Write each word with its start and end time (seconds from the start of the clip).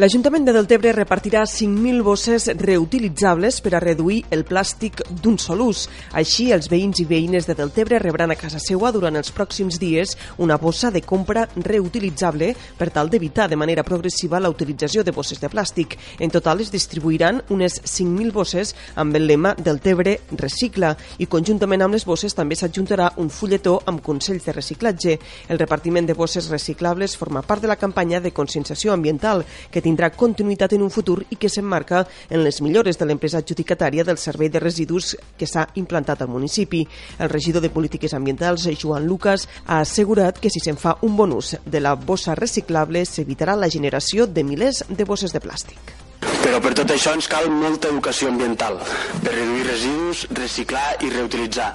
L'Ajuntament 0.00 0.46
de 0.46 0.54
Deltebre 0.56 0.88
repartirà 0.96 1.42
5.000 1.44 2.00
bosses 2.00 2.46
reutilitzables 2.56 3.58
per 3.60 3.74
a 3.76 3.80
reduir 3.82 4.22
el 4.32 4.40
plàstic 4.48 5.02
d'un 5.20 5.34
sol 5.36 5.60
ús. 5.60 5.82
Així, 6.16 6.46
els 6.56 6.70
veïns 6.72 7.02
i 7.02 7.04
veïnes 7.04 7.44
de 7.44 7.52
Deltebre 7.58 7.98
rebran 8.00 8.32
a 8.32 8.38
casa 8.40 8.56
seua 8.56 8.88
durant 8.94 9.20
els 9.20 9.28
pròxims 9.36 9.76
dies 9.76 10.14
una 10.40 10.56
bossa 10.56 10.88
de 10.90 11.02
compra 11.04 11.42
reutilitzable 11.56 12.54
per 12.78 12.88
tal 12.88 13.10
d'evitar 13.12 13.50
de 13.52 13.58
manera 13.60 13.84
progressiva 13.84 14.40
la 14.40 14.48
utilització 14.48 15.04
de 15.04 15.12
bosses 15.12 15.42
de 15.42 15.50
plàstic. 15.52 15.98
En 16.24 16.32
total 16.32 16.64
es 16.64 16.72
distribuiran 16.72 17.42
unes 17.52 17.76
5.000 17.84 18.32
bosses 18.32 18.72
amb 18.96 19.20
el 19.20 19.28
lema 19.28 19.52
Deltebre 19.60 20.16
recicla 20.40 20.94
i 21.18 21.28
conjuntament 21.28 21.84
amb 21.84 21.98
les 21.98 22.08
bosses 22.08 22.32
també 22.32 22.56
s'adjuntarà 22.56 23.10
un 23.20 23.28
fulletó 23.28 23.76
amb 23.84 24.00
consells 24.00 24.48
de 24.48 24.56
reciclatge. 24.56 25.18
El 25.52 25.60
repartiment 25.60 26.08
de 26.08 26.16
bosses 26.16 26.48
reciclables 26.48 27.20
forma 27.20 27.44
part 27.44 27.60
de 27.60 27.68
la 27.68 27.76
campanya 27.76 28.24
de 28.24 28.32
conscienciació 28.32 28.96
ambiental 28.96 29.44
que 29.68 29.81
tindrà 29.82 30.10
continuïtat 30.14 30.76
en 30.76 30.86
un 30.86 30.90
futur 30.90 31.18
i 31.30 31.36
que 31.36 31.50
s'emmarca 31.52 32.04
en 32.30 32.42
les 32.44 32.60
millores 32.62 32.98
de 32.98 33.08
l'empresa 33.08 33.42
adjudicatària 33.42 34.04
del 34.08 34.20
servei 34.22 34.48
de 34.48 34.62
residus 34.62 35.16
que 35.38 35.46
s'ha 35.46 35.66
implantat 35.82 36.22
al 36.22 36.30
municipi. 36.32 36.84
El 37.18 37.32
regidor 37.32 37.62
de 37.62 37.70
Polítiques 37.70 38.14
Ambientals, 38.14 38.68
Joan 38.80 39.06
Lucas, 39.06 39.48
ha 39.66 39.80
assegurat 39.80 40.38
que 40.38 40.50
si 40.50 40.62
se'n 40.62 40.78
fa 40.78 40.96
un 41.02 41.16
bon 41.16 41.34
ús 41.36 41.56
de 41.66 41.80
la 41.80 41.94
bossa 41.94 42.36
reciclable 42.38 43.04
s'evitarà 43.04 43.56
la 43.56 43.70
generació 43.70 44.26
de 44.26 44.46
milers 44.46 44.84
de 44.88 45.04
bosses 45.04 45.34
de 45.34 45.42
plàstic. 45.42 46.01
Però 46.42 46.58
per 46.58 46.72
tot 46.74 46.90
això 46.90 47.12
ens 47.14 47.28
cal 47.30 47.46
molta 47.54 47.90
educació 47.92 48.28
ambiental 48.32 48.78
per 49.22 49.30
reduir 49.30 49.62
residus, 49.68 50.24
reciclar 50.34 50.96
i 51.06 51.10
reutilitzar, 51.12 51.68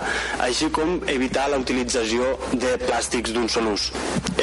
així 0.43 0.67
com 0.75 0.97
evitar 1.13 1.45
la 1.51 1.59
utilització 1.61 2.33
de 2.51 2.73
plàstics 2.83 3.31
d'un 3.35 3.47
sol 3.51 3.69
ús. 3.71 3.87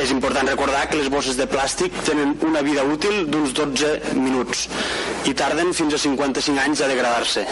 És 0.01 0.15
important 0.15 0.49
recordar 0.49 0.87
que 0.89 1.01
les 1.01 1.11
bosses 1.13 1.37
de 1.37 1.47
plàstic 1.51 1.97
tenen 2.09 2.39
una 2.49 2.65
vida 2.65 2.87
útil 2.89 3.27
d'uns 3.29 3.53
12 3.59 4.15
minuts 4.17 4.69
i 5.29 5.35
tarden 5.37 5.75
fins 5.77 5.99
a 5.99 6.01
55 6.07 6.65
anys 6.65 6.81
a 6.81 6.89
degradar-se. 6.91 7.45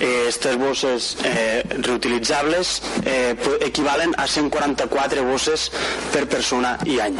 Aquestes 0.00 0.56
bosses 0.56 1.08
eh, 1.28 1.60
reutilitzables 1.76 2.76
eh, 3.04 3.34
equivalen 3.66 4.14
a 4.16 4.28
144 4.28 5.24
bosses 5.28 5.68
per 6.12 6.24
persona 6.36 6.78
i 6.88 7.00
any. 7.04 7.18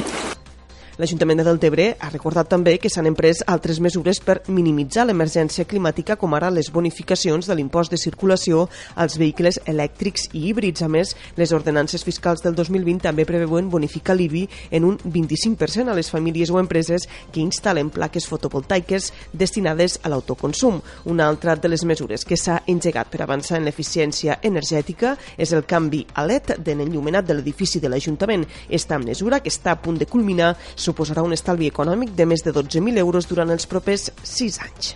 L'Ajuntament 1.00 1.38
de 1.40 1.44
Deltebre 1.46 1.84
ha 1.96 2.10
recordat 2.10 2.50
també 2.52 2.74
que 2.76 2.90
s'han 2.92 3.06
emprès 3.08 3.38
altres 3.48 3.78
mesures 3.80 4.18
per 4.20 4.34
minimitzar 4.52 5.06
l'emergència 5.06 5.64
climàtica, 5.64 6.18
com 6.20 6.34
ara 6.36 6.50
les 6.52 6.68
bonificacions 6.74 7.46
de 7.48 7.54
l'impost 7.56 7.94
de 7.94 7.96
circulació 7.96 8.66
als 9.00 9.16
vehicles 9.16 9.56
elèctrics 9.64 10.26
i 10.34 10.42
híbrids. 10.50 10.82
A 10.84 10.90
més, 10.92 11.14
les 11.40 11.54
ordenances 11.56 12.04
fiscals 12.04 12.44
del 12.44 12.52
2020 12.58 13.00
també 13.06 13.24
preveuen 13.24 13.70
bonificar 13.72 14.18
l'IBI 14.18 14.42
en 14.76 14.90
un 14.90 14.98
25% 15.00 15.88
a 15.88 15.94
les 15.96 16.10
famílies 16.12 16.52
o 16.52 16.58
empreses 16.60 17.08
que 17.32 17.40
instal·len 17.40 17.88
plaques 17.88 18.28
fotovoltaiques 18.28 19.08
destinades 19.32 19.96
a 20.02 20.12
l'autoconsum. 20.12 20.82
Una 21.08 21.30
altra 21.32 21.56
de 21.56 21.72
les 21.72 21.86
mesures 21.88 22.26
que 22.28 22.36
s'ha 22.36 22.58
engegat 22.68 23.08
per 23.08 23.22
avançar 23.24 23.56
en 23.56 23.64
l'eficiència 23.64 24.36
energètica 24.42 25.14
és 25.38 25.56
el 25.56 25.64
canvi 25.64 26.04
a 26.12 26.28
LED 26.28 26.58
de 26.60 26.76
l'enllumenat 26.76 27.24
de 27.24 27.40
l'edifici 27.40 27.80
de 27.80 27.88
l'Ajuntament. 27.88 28.44
Esta 28.68 29.00
mesura, 29.00 29.40
que 29.40 29.48
està 29.48 29.72
a 29.72 29.80
punt 29.80 29.96
de 29.96 30.04
culminar, 30.04 30.52
suposarà 30.90 31.22
un 31.26 31.36
estalvi 31.36 31.70
econòmic 31.70 32.16
de 32.18 32.26
més 32.26 32.44
de 32.46 32.54
12.000 32.56 32.98
euros 33.04 33.30
durant 33.30 33.54
els 33.54 33.70
propers 33.70 34.10
6 34.34 34.60
anys. 34.66 34.94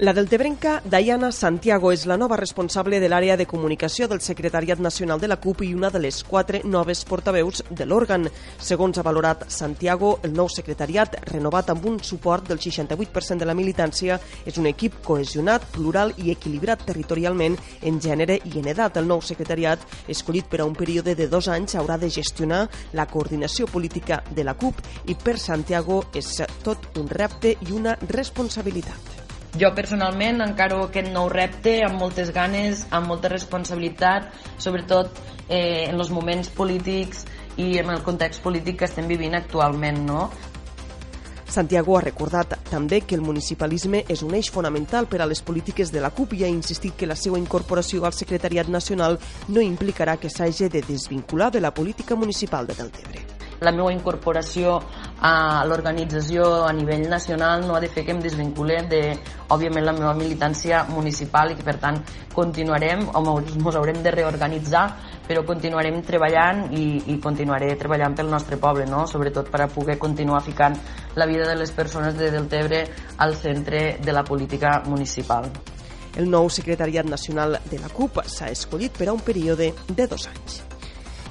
La 0.00 0.12
deltebrenca 0.12 0.80
Diana 0.84 1.32
Santiago 1.32 1.90
és 1.90 2.04
la 2.06 2.14
nova 2.16 2.36
responsable 2.38 3.00
de 3.02 3.08
l'àrea 3.10 3.34
de 3.36 3.48
comunicació 3.50 4.06
del 4.06 4.20
Secretariat 4.22 4.78
Nacional 4.78 5.18
de 5.18 5.26
la 5.26 5.40
CUP 5.42 5.64
i 5.66 5.72
una 5.74 5.90
de 5.90 5.98
les 5.98 6.20
quatre 6.22 6.60
noves 6.62 7.00
portaveus 7.02 7.64
de 7.66 7.82
l'òrgan. 7.82 8.28
Segons 8.62 8.94
ha 8.94 9.02
valorat 9.02 9.42
Santiago, 9.50 10.12
el 10.22 10.38
nou 10.38 10.46
secretariat, 10.54 11.18
renovat 11.32 11.74
amb 11.74 11.90
un 11.90 11.98
suport 11.98 12.46
del 12.46 12.62
68% 12.62 13.42
de 13.42 13.50
la 13.50 13.58
militància, 13.58 14.20
és 14.46 14.62
un 14.62 14.70
equip 14.70 15.02
cohesionat, 15.02 15.66
plural 15.74 16.14
i 16.14 16.30
equilibrat 16.30 16.86
territorialment 16.86 17.58
en 17.82 17.98
gènere 17.98 18.38
i 18.38 18.62
en 18.62 18.70
edat. 18.70 19.02
El 19.02 19.10
nou 19.10 19.18
secretariat, 19.18 19.82
escollit 20.06 20.46
per 20.46 20.62
a 20.62 20.70
un 20.70 20.78
període 20.78 21.18
de 21.18 21.26
dos 21.26 21.50
anys, 21.50 21.74
haurà 21.74 21.98
de 21.98 22.06
gestionar 22.06 22.68
la 22.94 23.10
coordinació 23.10 23.66
política 23.66 24.22
de 24.30 24.46
la 24.46 24.54
CUP 24.54 24.78
i 25.10 25.18
per 25.18 25.40
Santiago 25.42 26.04
és 26.14 26.36
tot 26.62 26.92
un 27.02 27.10
repte 27.10 27.58
i 27.58 27.74
una 27.74 27.98
responsabilitat. 28.06 29.17
Jo 29.56 29.70
personalment 29.74 30.42
encaro 30.44 30.82
aquest 30.84 31.08
nou 31.14 31.30
repte 31.32 31.78
amb 31.86 31.96
moltes 32.02 32.30
ganes, 32.36 32.84
amb 32.92 33.08
molta 33.08 33.30
responsabilitat, 33.32 34.28
sobretot 34.60 35.16
eh, 35.48 35.88
en 35.88 35.96
els 35.96 36.10
moments 36.12 36.50
polítics 36.52 37.24
i 37.56 37.78
en 37.80 37.88
el 37.90 38.04
context 38.04 38.44
polític 38.44 38.82
que 38.82 38.88
estem 38.90 39.08
vivint 39.08 39.34
actualment, 39.38 40.04
no? 40.04 40.28
Santiago 41.48 41.96
ha 41.96 42.02
recordat 42.04 42.58
també 42.68 43.00
que 43.00 43.16
el 43.16 43.24
municipalisme 43.24 44.02
és 44.12 44.20
un 44.22 44.34
eix 44.36 44.50
fonamental 44.52 45.08
per 45.08 45.22
a 45.24 45.26
les 45.26 45.40
polítiques 45.40 45.90
de 45.90 46.02
la 46.04 46.12
CUP 46.12 46.36
i 46.36 46.44
ha 46.44 46.52
insistit 46.52 46.94
que 46.94 47.08
la 47.08 47.16
seva 47.16 47.40
incorporació 47.40 48.04
al 48.04 48.12
secretariat 48.12 48.68
nacional 48.68 49.16
no 49.48 49.64
implicarà 49.64 50.18
que 50.20 50.28
s'hagi 50.28 50.68
de 50.68 50.84
desvincular 50.84 51.50
de 51.50 51.64
la 51.64 51.72
política 51.72 52.20
municipal 52.20 52.68
de 52.68 52.76
Deltebre 52.76 53.24
la 53.60 53.72
meva 53.72 53.92
incorporació 53.92 54.78
a 55.20 55.64
l'organització 55.66 56.44
a 56.68 56.72
nivell 56.72 57.08
nacional 57.10 57.66
no 57.66 57.74
ha 57.74 57.80
de 57.80 57.88
fer 57.90 58.04
que 58.06 58.14
em 58.14 58.20
desvincule 58.22 58.76
de, 58.90 59.00
òbviament, 59.50 59.84
la 59.84 59.94
meva 59.96 60.14
militància 60.14 60.84
municipal 60.92 61.50
i 61.50 61.56
que, 61.58 61.64
per 61.66 61.78
tant, 61.82 61.98
continuarem, 62.34 63.02
o 63.14 63.38
ens 63.40 63.78
haurem 63.80 64.02
de 64.04 64.12
reorganitzar, 64.14 64.84
però 65.26 65.42
continuarem 65.46 66.00
treballant 66.06 66.68
i, 66.70 66.84
i 67.12 67.18
continuaré 67.20 67.74
treballant 67.80 68.14
pel 68.14 68.30
nostre 68.30 68.60
poble, 68.62 68.86
no? 68.86 69.06
sobretot 69.10 69.50
per 69.50 69.64
a 69.64 69.68
poder 69.72 69.98
continuar 69.98 70.42
ficant 70.46 70.78
la 71.16 71.26
vida 71.26 71.48
de 71.48 71.58
les 71.58 71.74
persones 71.74 72.16
de 72.16 72.30
Deltebre 72.30 72.84
al 73.18 73.34
centre 73.34 73.98
de 73.98 74.12
la 74.12 74.24
política 74.24 74.82
municipal. 74.86 75.50
El 76.18 76.30
nou 76.30 76.48
secretariat 76.50 77.06
nacional 77.06 77.60
de 77.70 77.78
la 77.82 77.90
CUP 77.92 78.22
s'ha 78.26 78.50
escollit 78.54 78.96
per 78.96 79.10
a 79.10 79.14
un 79.14 79.22
període 79.22 79.74
de 79.88 80.06
dos 80.06 80.26
anys. 80.30 80.62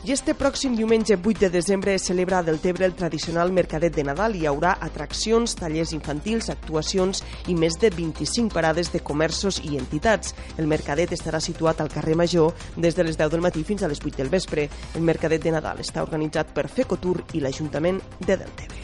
I 0.08 0.14
este 0.14 0.32
pròxim 0.40 0.72
diumenge 0.72 1.18
8 1.20 1.40
de 1.42 1.50
desembre 1.52 1.94
es 1.94 2.06
celebra 2.08 2.38
a 2.38 2.44
Deltebre 2.44 2.86
el 2.86 2.94
tradicional 2.96 3.52
Mercadet 3.52 3.92
de 3.94 4.06
Nadal. 4.08 4.38
Hi 4.40 4.46
haurà 4.48 4.78
atraccions, 4.80 5.58
tallers 5.60 5.92
infantils, 5.92 6.48
actuacions 6.54 7.26
i 7.52 7.58
més 7.60 7.76
de 7.76 7.92
25 7.92 8.56
parades 8.56 8.94
de 8.94 9.04
comerços 9.04 9.60
i 9.68 9.76
entitats. 9.76 10.32
El 10.56 10.72
Mercadet 10.72 11.12
estarà 11.12 11.44
situat 11.44 11.84
al 11.84 11.92
carrer 11.92 12.16
Major 12.16 12.56
des 12.78 12.96
de 12.96 13.04
les 13.04 13.20
10 13.20 13.36
del 13.36 13.44
matí 13.44 13.68
fins 13.68 13.84
a 13.84 13.92
les 13.92 14.00
8 14.00 14.16
del 14.24 14.32
vespre. 14.32 14.70
El 14.96 15.04
Mercadet 15.04 15.44
de 15.44 15.58
Nadal 15.60 15.84
està 15.84 16.08
organitzat 16.08 16.56
per 16.56 16.70
Fecotur 16.72 17.26
i 17.34 17.44
l'Ajuntament 17.44 18.00
de 18.24 18.38
Deltebre. 18.38 18.77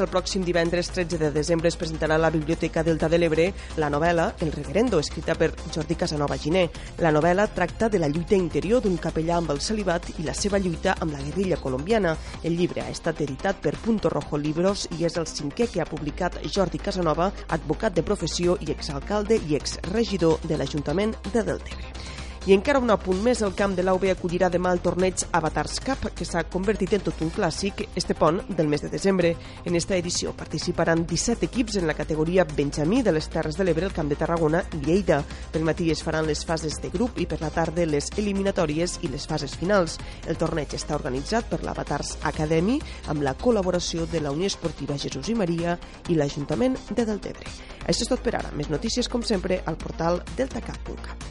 El 0.00 0.08
pròxim 0.08 0.40
divendres 0.44 0.88
13 0.88 1.18
de 1.20 1.28
desembre 1.34 1.68
es 1.68 1.76
presentarà 1.76 2.16
a 2.16 2.22
la 2.22 2.30
Biblioteca 2.32 2.82
Delta 2.82 3.10
de 3.12 3.18
l'Ebre 3.18 3.44
la 3.76 3.90
novel·la 3.92 4.30
El 4.40 4.52
Reverendo, 4.54 4.98
escrita 5.02 5.34
per 5.36 5.50
Jordi 5.74 5.96
Casanova 6.00 6.38
Giné. 6.40 6.62
La 7.04 7.12
novel·la 7.12 7.46
tracta 7.52 7.90
de 7.92 8.00
la 8.00 8.08
lluita 8.08 8.34
interior 8.34 8.80
d'un 8.80 8.96
capellà 8.96 9.36
amb 9.36 9.52
el 9.52 9.60
celibat 9.60 10.08
i 10.16 10.24
la 10.24 10.34
seva 10.38 10.58
lluita 10.58 10.96
amb 10.98 11.12
la 11.12 11.20
guerrilla 11.20 11.60
colombiana. 11.60 12.16
El 12.42 12.56
llibre 12.56 12.86
ha 12.86 12.90
estat 12.90 13.20
editat 13.20 13.60
per 13.60 13.76
Punto 13.84 14.08
Rojo 14.08 14.40
Libros 14.40 14.86
i 14.98 15.04
és 15.04 15.18
el 15.20 15.28
cinquè 15.28 15.68
que 15.68 15.84
ha 15.84 15.90
publicat 15.90 16.40
Jordi 16.46 16.80
Casanova, 16.80 17.28
advocat 17.48 17.92
de 17.92 18.06
professió 18.06 18.56
i 18.60 18.72
exalcalde 18.72 19.42
i 19.48 19.60
exregidor 19.60 20.40
de 20.48 20.56
l'Ajuntament 20.56 21.14
de 21.32 21.44
Deltebre. 21.44 22.01
I 22.42 22.56
encara 22.56 22.80
un 22.82 22.90
apunt 22.90 23.20
més, 23.22 23.38
el 23.46 23.52
camp 23.54 23.76
de 23.78 23.84
l'AUB 23.84 24.08
acollirà 24.10 24.48
demà 24.50 24.72
el 24.74 24.80
torneig 24.82 25.20
Avatars 25.38 25.76
Cup, 25.86 26.08
que 26.10 26.24
s'ha 26.26 26.40
convertit 26.50 26.96
en 26.96 27.04
tot 27.06 27.20
un 27.22 27.28
clàssic 27.30 27.84
este 27.94 28.16
pont 28.18 28.40
del 28.58 28.66
mes 28.66 28.82
de 28.82 28.88
desembre. 28.90 29.36
En 29.64 29.76
esta 29.78 29.94
edició 29.94 30.32
participaran 30.34 31.04
17 31.06 31.46
equips 31.46 31.76
en 31.78 31.86
la 31.86 31.94
categoria 31.94 32.42
Benjamí 32.42 33.04
de 33.06 33.12
les 33.14 33.28
Terres 33.30 33.54
de 33.54 33.62
l'Ebre, 33.62 33.86
el 33.86 33.94
Camp 33.94 34.10
de 34.10 34.18
Tarragona 34.18 34.64
i 34.74 34.80
Lleida. 34.82 35.20
Per 35.52 35.62
matí 35.62 35.86
es 35.94 36.02
faran 36.02 36.26
les 36.26 36.42
fases 36.44 36.80
de 36.82 36.90
grup 36.90 37.20
i 37.22 37.28
per 37.30 37.38
la 37.44 37.52
tarda 37.54 37.86
les 37.86 38.10
eliminatòries 38.18 38.96
i 39.06 39.10
les 39.12 39.26
fases 39.30 39.54
finals. 39.54 40.00
El 40.26 40.40
torneig 40.40 40.74
està 40.74 40.98
organitzat 40.98 41.46
per 41.46 41.60
l'Avatars 41.62 42.16
Academy 42.26 42.80
amb 43.06 43.22
la 43.22 43.36
col·laboració 43.38 44.08
de 44.10 44.18
la 44.18 44.34
Unió 44.34 44.50
Esportiva 44.50 44.98
Jesús 44.98 45.30
i 45.30 45.38
Maria 45.38 45.76
i 46.10 46.18
l'Ajuntament 46.18 46.74
de 46.90 47.06
Deltebre. 47.06 47.46
Això 47.86 48.02
és 48.02 48.10
tot 48.10 48.26
per 48.26 48.34
ara. 48.40 48.50
Més 48.58 48.66
notícies, 48.66 49.06
com 49.06 49.22
sempre, 49.22 49.62
al 49.62 49.78
portal 49.78 50.24
deltacat.cat. 50.34 51.30